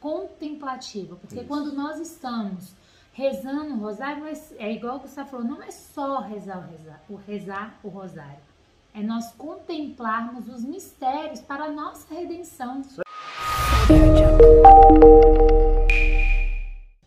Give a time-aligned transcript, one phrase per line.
[0.00, 1.46] contemplativa, porque Isso.
[1.46, 2.72] quando nós estamos
[3.12, 4.24] rezando o rosário,
[4.58, 8.38] é igual o Gustavo falou, não é só rezar o, rezar, o rezar o rosário,
[8.94, 12.82] é nós contemplarmos os mistérios para a nossa redenção.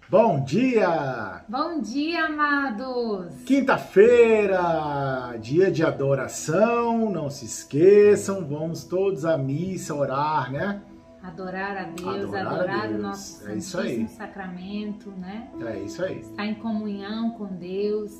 [0.10, 1.46] Bom dia!
[1.48, 3.44] Bom dia, amados!
[3.46, 10.82] Quinta-feira, dia de adoração, não se esqueçam, vamos todos à missa orar, né?
[11.24, 13.60] Adorar a Deus, Adorar a adorar, Deus, o nosso é.
[13.60, 15.50] Santíssimo Sacramento, né?
[15.66, 16.20] É isso aí.
[16.22, 18.12] Estar em comunhão com Deus,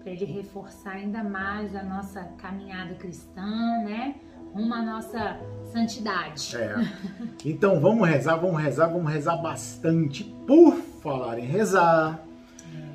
[0.00, 3.46] para Ele reforçar ainda mais a nossa caminhada cristã,
[3.84, 4.16] né?
[4.52, 5.38] Rumo à nossa
[5.72, 6.56] santidade.
[6.56, 6.74] É.
[7.44, 10.24] Então vamos rezar, vamos rezar, vamos rezar bastante.
[10.46, 12.24] Por falar em rezar,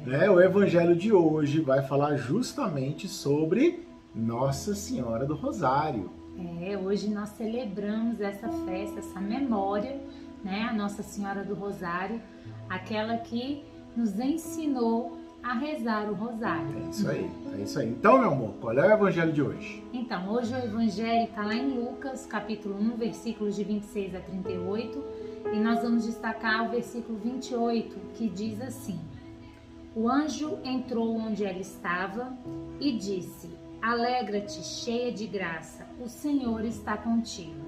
[0.05, 0.30] né?
[0.30, 6.12] O evangelho de hoje vai falar justamente sobre Nossa Senhora do Rosário.
[6.37, 10.01] É, hoje nós celebramos essa festa, essa memória,
[10.43, 10.67] né?
[10.69, 12.21] A Nossa Senhora do Rosário,
[12.69, 13.63] aquela que
[13.95, 16.77] nos ensinou a rezar o rosário.
[16.77, 17.90] É isso aí, é isso aí.
[17.90, 19.84] Então, meu amor, qual é o evangelho de hoje?
[19.91, 25.03] Então, hoje o Evangelho está lá em Lucas, capítulo 1, versículos de 26 a 38,
[25.53, 28.99] e nós vamos destacar o versículo 28, que diz assim:
[29.93, 32.31] O anjo entrou onde ela estava
[32.79, 33.49] e disse:
[33.84, 37.65] Alegra-te, cheia de graça, o Senhor está contigo.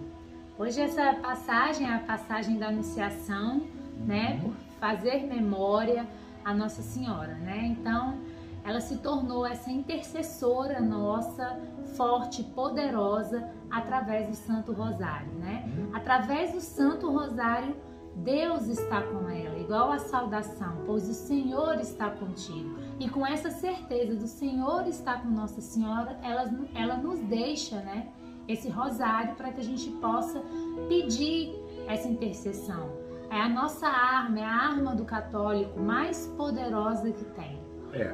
[0.57, 4.39] Hoje essa passagem é a passagem da Anunciação, né?
[4.41, 6.07] Por fazer memória
[6.45, 7.65] a Nossa Senhora, né?
[7.65, 8.17] Então,
[8.63, 11.59] ela se tornou essa intercessora nossa,
[11.97, 15.69] forte, poderosa, através do Santo Rosário, né?
[15.93, 17.75] Através do Santo Rosário,
[18.15, 22.84] Deus está com ela, igual a saudação, pois o Senhor está contigo.
[22.99, 28.07] E com essa certeza do Senhor está com Nossa Senhora, ela, ela nos deixa, né?
[28.47, 30.41] Esse rosário para que a gente possa
[30.87, 31.53] pedir
[31.87, 32.89] essa intercessão.
[33.29, 37.59] É a nossa arma, é a arma do católico mais poderosa que tem.
[37.91, 38.13] É.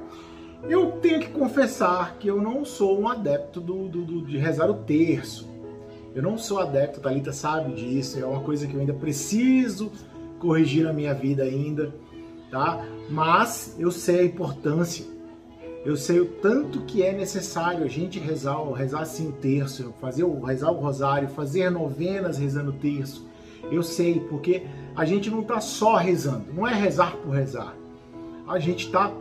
[0.64, 4.70] Eu tenho que confessar que eu não sou um adepto do, do- do- de rezar
[4.70, 5.50] o terço.
[6.16, 9.92] Eu não sou adepto, a Thalita sabe disso, é uma coisa que eu ainda preciso
[10.40, 11.94] corrigir na minha vida ainda,
[12.50, 12.84] tá?
[13.12, 15.06] Mas eu sei a importância,
[15.84, 20.24] eu sei o tanto que é necessário a gente rezar, rezar assim o terço, fazer
[20.24, 23.28] o, rezar o rosário, fazer novenas rezando o terço.
[23.70, 24.64] Eu sei, porque
[24.96, 27.76] a gente não está só rezando, não é rezar por rezar.
[28.48, 29.12] A gente está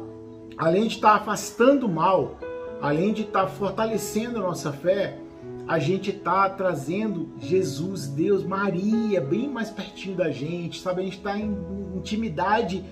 [0.56, 2.38] além de estar afastando o mal,
[2.80, 5.18] além de estar fortalecendo a nossa fé,
[5.66, 11.00] a gente está trazendo Jesus, Deus, Maria, bem mais pertinho da gente, sabe?
[11.00, 11.56] A gente está em
[11.96, 12.84] intimidade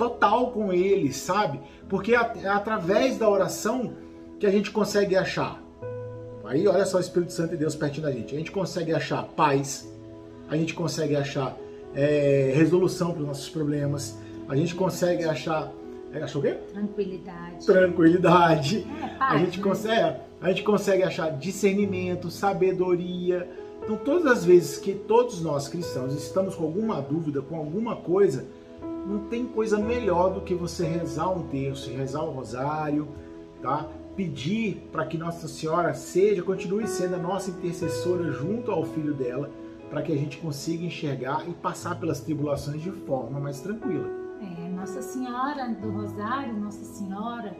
[0.00, 1.60] total com Ele, sabe?
[1.86, 3.92] Porque é é através da oração
[4.38, 5.62] que a gente consegue achar.
[6.44, 8.34] Aí olha só o Espírito Santo e Deus pertinho da gente.
[8.34, 9.86] A gente consegue achar paz,
[10.48, 11.54] a gente consegue achar
[11.94, 14.16] é, resolução para os nossos problemas,
[14.48, 15.70] a gente consegue achar.
[16.14, 16.54] é, Achou o quê?
[16.72, 17.66] Tranquilidade.
[17.66, 18.86] tranquilidade.
[19.02, 19.64] É, A paz, gente né?
[19.64, 23.46] consegue, a gente consegue achar discernimento, sabedoria.
[23.82, 28.46] Então, todas as vezes que todos nós cristãos estamos com alguma dúvida, com alguma coisa,
[29.10, 33.08] não tem coisa melhor do que você rezar um terço, rezar o rosário,
[33.60, 33.88] tá?
[34.14, 39.50] Pedir para que Nossa Senhora seja, continue sendo a nossa intercessora junto ao filho dela,
[39.88, 44.08] para que a gente consiga enxergar e passar pelas tribulações de forma mais tranquila.
[44.40, 47.56] É, Nossa Senhora do Rosário, Nossa Senhora,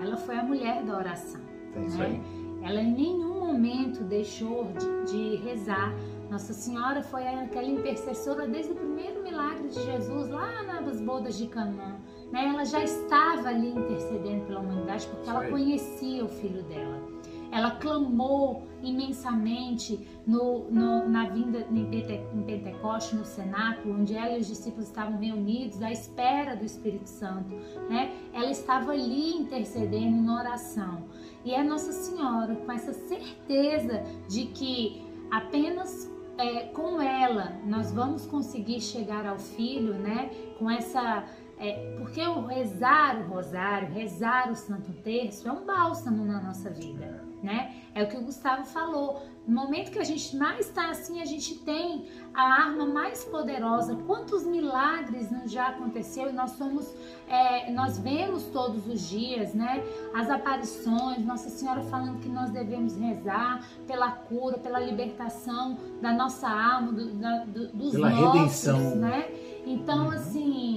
[0.00, 1.40] ela foi a mulher da oração.
[1.76, 2.06] É isso né?
[2.06, 2.44] aí.
[2.62, 5.92] Ela em nenhum momento deixou de, de rezar.
[6.30, 11.46] Nossa Senhora foi aquela intercessora desde o primeiro milagre de Jesus, lá nas bodas de
[11.48, 11.96] Canaã.
[12.30, 12.46] Né?
[12.48, 17.02] Ela já estava ali intercedendo pela humanidade porque ela conhecia o filho dela.
[17.50, 24.36] Ela clamou imensamente no, no- na vinda em, Pente, em Pentecoste, no cenáculo, onde ela
[24.36, 27.54] e os discípulos estavam reunidos à espera do Espírito Santo.
[27.88, 28.12] Né?
[28.32, 31.04] Ela estava ali intercedendo em oração.
[31.44, 38.26] E é Nossa Senhora, com essa certeza de que apenas é, com ela nós vamos
[38.26, 40.30] conseguir chegar ao Filho, né?
[40.58, 41.24] Com essa.
[41.58, 46.70] É, porque o rezar o rosário, rezar o Santo Terço é um bálsamo na nossa
[46.70, 47.74] vida, né?
[47.94, 49.22] É o que o Gustavo falou.
[49.46, 53.94] No momento que a gente mais está assim, a gente tem a arma mais poderosa.
[54.06, 56.92] Quantos milagres não já aconteceu e nós somos,
[57.28, 59.84] é, nós vemos todos os dias, né?
[60.14, 66.48] As aparições, Nossa Senhora falando que nós devemos rezar pela cura, pela libertação da nossa
[66.48, 68.96] alma, do, da- do- dos Pela nossos, redenção.
[68.96, 69.28] né?
[69.66, 70.73] Então, assim,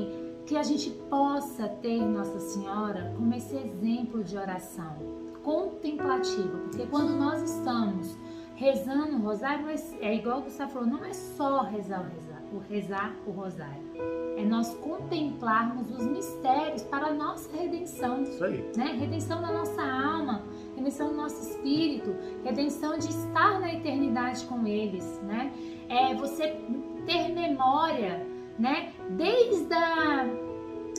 [0.47, 4.95] que a gente possa ter Nossa Senhora como esse exemplo de oração
[5.43, 8.17] contemplativa, porque quando nós estamos
[8.55, 12.43] rezando o rosário, é, é igual o Gustavo falou, não é só rezar o, rezar
[12.51, 13.87] o rezar o rosário.
[14.37, 18.23] É nós contemplarmos os mistérios para a nossa redenção.
[18.23, 18.71] Isso aí.
[18.75, 18.97] Né?
[18.99, 20.43] Redenção da nossa alma,
[20.75, 25.19] redenção do nosso espírito, redenção de estar na eternidade com eles.
[25.23, 25.51] Né?
[25.89, 26.55] É você
[27.05, 28.25] ter memória,
[28.57, 28.93] né?
[29.09, 30.25] desde a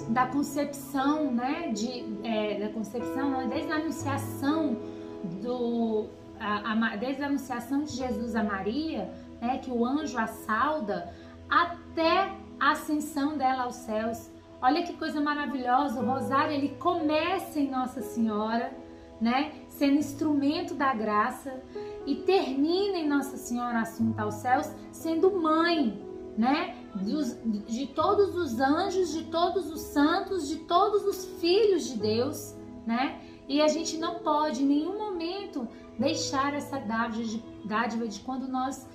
[0.08, 4.76] da concepção, né, de, é, da concepção, desde a anunciação
[5.42, 6.06] do,
[6.38, 9.10] a, a, desde a anunciação de Jesus a Maria,
[9.40, 11.12] né, que o anjo a sauda,
[11.48, 14.30] até a ascensão dela aos céus.
[14.60, 18.72] Olha que coisa maravilhosa, o rosário ele começa em Nossa Senhora,
[19.20, 21.60] né, sendo instrumento da graça
[22.06, 26.07] e termina em Nossa Senhora assunta aos céus, sendo mãe,
[26.38, 27.36] né, dos,
[27.66, 32.54] de todos os anjos, de todos os santos, de todos os filhos de Deus,
[32.86, 33.20] né?
[33.48, 35.66] E a gente não pode em nenhum momento
[35.98, 38.88] deixar essa dádiva de, dádiva de quando nós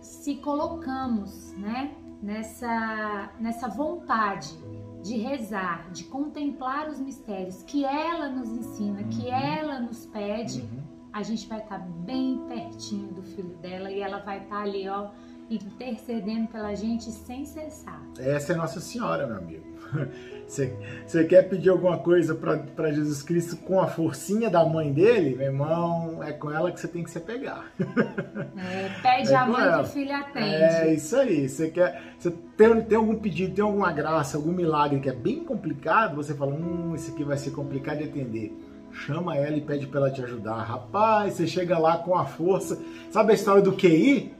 [0.00, 1.96] se colocamos, né?
[2.22, 4.54] Nessa, nessa vontade
[5.02, 9.34] de rezar, de contemplar os mistérios que ela nos ensina, que uhum.
[9.34, 10.82] ela nos pede, uhum.
[11.14, 15.08] a gente vai estar bem pertinho do filho dela e ela vai estar ali, ó,
[15.50, 18.00] intercedendo pela gente sem cessar.
[18.18, 19.64] Essa é Nossa Senhora, meu amigo.
[20.46, 20.76] Você,
[21.06, 25.36] você quer pedir alguma coisa para Jesus Cristo com a forcinha da mãe dele?
[25.36, 27.70] Meu irmão, é com ela que você tem que se pegar.
[27.78, 29.84] É, pede é a mãe ela.
[29.84, 30.54] que o filho atende.
[30.56, 31.48] É isso aí.
[31.48, 32.02] Você quer.
[32.18, 36.34] Você tem, tem algum pedido, tem alguma graça, algum milagre que é bem complicado, você
[36.34, 38.52] fala, hum, esse aqui vai ser complicado de atender
[38.92, 40.62] chama ela e pede para ela te ajudar.
[40.64, 42.76] Rapaz, você chega lá com a força.
[43.12, 44.34] Sabe a história do QI?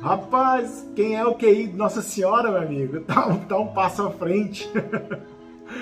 [0.00, 3.00] Rapaz, quem é o QI Nossa Senhora, meu amigo?
[3.08, 4.70] Tá, tá um passo à frente.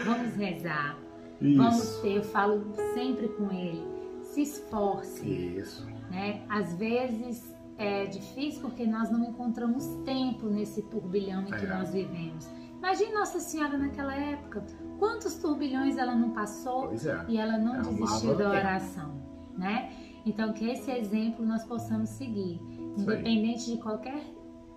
[0.05, 0.97] Vamos rezar.
[1.41, 1.59] Isso.
[1.59, 2.65] Vamos ter, eu falo
[2.95, 3.85] sempre com ele,
[4.23, 5.29] se esforce.
[5.29, 5.87] Isso.
[6.11, 6.43] Né?
[6.49, 11.67] Às vezes é difícil porque nós não encontramos tempo nesse turbilhão em que é.
[11.67, 12.49] nós vivemos.
[12.79, 14.65] Imagine Nossa Senhora naquela época.
[14.99, 17.25] Quantos turbilhões ela não passou é.
[17.29, 19.21] e ela não é desistiu da oração,
[19.59, 19.93] né?
[20.25, 22.61] Então que esse exemplo nós possamos seguir
[22.97, 24.23] independente de qualquer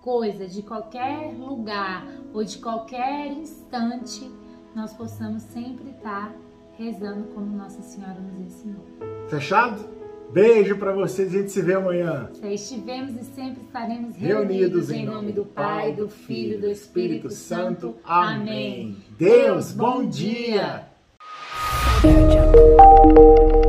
[0.01, 4.29] coisa, de qualquer lugar ou de qualquer instante,
[4.75, 6.33] nós possamos sempre estar
[6.77, 8.85] rezando como Nossa Senhora nos ensinou.
[9.27, 9.99] Fechado?
[10.31, 12.29] Beijo para vocês, a gente se vê amanhã.
[12.39, 16.69] Já estivemos e sempre estaremos reunidos, reunidos em nome do Pai, do Filho e do
[16.69, 17.95] Espírito Santo.
[18.03, 18.97] Amém.
[19.17, 20.87] Deus, bom dia.
[22.01, 23.68] dia.